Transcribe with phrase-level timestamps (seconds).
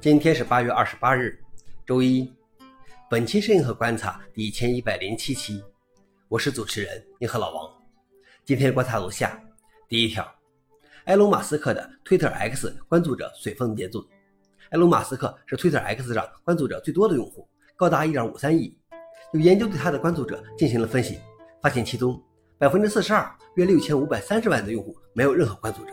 [0.00, 1.38] 今天是八月二十八日，
[1.84, 2.26] 周一。
[3.10, 5.62] 本期摄影和观察第一千一百零七期，
[6.28, 7.70] 我是主持人你和老王。
[8.42, 9.38] 今天观察如下：
[9.88, 10.26] 第一条，
[11.04, 14.02] 埃隆·马斯克的 Twitter X 关注者随风点准。
[14.70, 17.46] 埃隆·马斯克是 Twitter X 上关注者最多的用户，
[17.76, 18.74] 高达一点五三亿。
[19.34, 21.20] 有研究对他的关注者进行了分析，
[21.60, 22.18] 发现其中
[22.56, 25.92] 百分之四十二（约六千五百三十万）的用户没有任何关注者。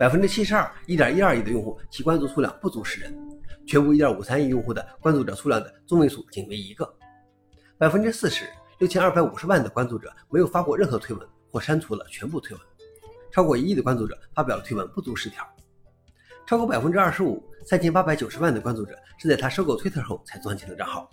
[0.00, 3.12] 百分之七十二，一点一二亿的用户，其关注数量不足十人；
[3.66, 6.90] 全部一点五三亿用户的关注者数量的中位数仅为一个。
[7.76, 8.46] 百分之四十，
[8.78, 12.66] 六千二百五十万的关注者没有发过任何推文或删除了全部推文。
[13.30, 15.46] 超过一亿的关注者发表了推文不足十条。
[16.46, 21.10] 超过百分之二十五，三千八百九十万的关注者是在他收购 Twitter 后才钻进的账号，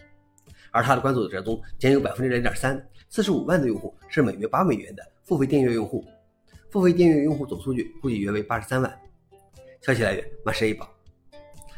[0.72, 6.06] 而他的关注者中仅有百分之零点三，四十五万的用户是每月八美元的付费订阅用户。
[6.70, 9.02] 付费订阅用户总数据估计约为八十三万。
[9.82, 10.90] 消息来源：马氏 A 宝。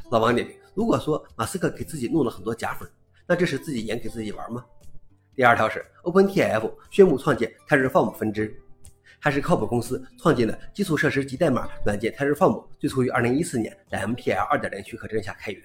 [0.09, 2.89] 老王点评：如果说马斯克给自己弄了很多假粉，
[3.27, 4.65] 那这是自己演给自己玩吗？
[5.35, 8.59] 第二条是 OpenTF 宣布创建 Terraform 分支，
[9.19, 15.61] 还是靠谱公司创建的基础设施及代码软件 Terraform，最初于二零一四年在 MPL 二点零许可证下开源，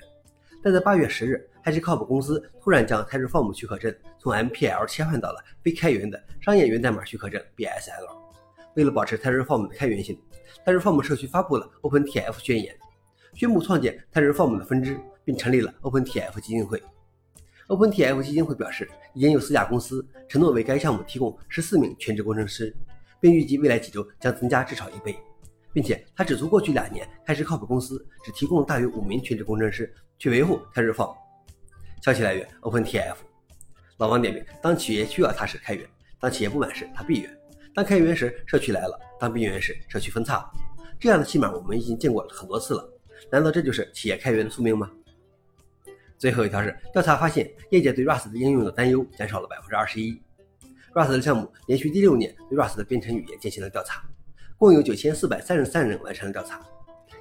[0.63, 8.24] 但在八月十日，还是靠谱公司突然将 Terraform 许可证从 MPL 切换到了非开源的商业源代码许可证 BSL。
[8.77, 10.19] 为了保持 Terraform 的开源性
[10.65, 12.77] ，Terraform 社区发布了 OpenTF 宣言，
[13.35, 16.83] 宣布创建 Terraform 的分支，并成立了 OpenTF 基金会。
[17.69, 22.75] OpenTF 基金会表示，已经有四家公司承诺为该项目提供十四名全职工程师，
[23.21, 25.17] 并预计未来几周将增加至少一倍，
[25.73, 31.15] 并且他指出，过去两年开始靠谱公司只提供大约五名全职工程师去维护 Terraform。
[32.03, 33.17] 消息来源：OpenTF。
[33.97, 35.89] 老王点评：当企业需要它时开源，
[36.21, 37.39] 当企业不满时它闭源。
[37.75, 40.49] 当开源时，社区来了；当闭源时，社区分叉。
[41.01, 42.89] 这样的戏码我们已经见过很多次了。
[43.33, 44.89] 难道这就是企业开源的宿命吗？
[46.17, 50.17] 最后一条是调查发现，业界对 Rust 的应用的担忧减少了百分之二十一。
[50.93, 54.05] Rust 的项目连续第六年对 Rust 的编程语言进行了调查，
[54.57, 56.61] 共有九千四百三十三人完成了调查。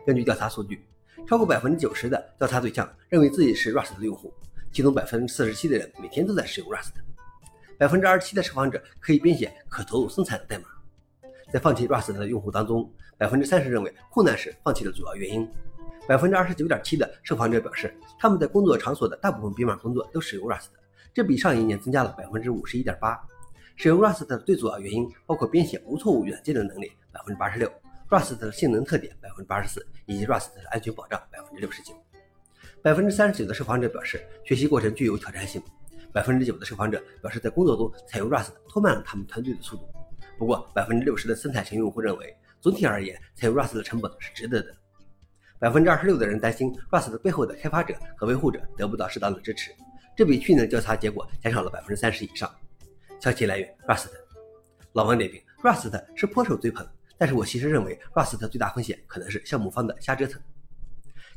[0.05, 0.85] 根据调查数据，
[1.27, 4.31] 超过百分之九十的调查对象认为自己是 Rust 的用户，
[4.71, 6.91] 其中百分之四十七的人每天都在使用 Rust。
[7.83, 10.63] 百分之二十七的受访者可以编写可投入生产的代码。
[11.51, 15.45] 在放弃 Rust 的用户当中，百分之三十认为困难是放弃的主要原因。
[16.07, 20.67] 百分之二十九点七的受访者表示，他们在工作场所的大部分编码工作都使用 Rust，
[21.13, 23.21] 这比上一年增加了百分之五十一点八。
[23.75, 27.69] 使用 Rust 的最主要原因包括编写无错误软件的能力百分之八十六
[28.09, 31.93] ，Rust 的性能特点百分之八十四，以及 Rust 的安全保障百分之六十九。
[32.81, 35.61] 百分之三十九的受访者表示，学习过程具有挑战性。
[36.13, 39.89] 百分之九的受访者表示，在工作中采用 Rust 拖慢了他们团队的速度。
[40.37, 44.75] 不过，百分之六十的生产型用户认为，总体而言，采用 Rust 的成本是值得的。
[45.59, 49.71] 百分之二十六的人担心 Rust 背后的开发者和维护者得不到适当的支持，
[50.15, 52.53] 这比去年的调查结果减少了百分之三十以上。
[53.19, 54.07] 消息来源：Rust。
[54.91, 56.87] 老王点评：Rust 是颇受追捧，
[57.17, 60.41] 但是我其实认为 Rust 最大风险可能是项目方的瞎折腾。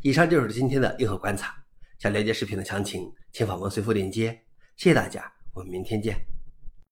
[0.03, 1.54] 以上就是今天的硬核观察。
[1.98, 4.38] 想了解视频的详情，请访问随附链接。
[4.76, 6.35] 谢谢大家，我们明天见。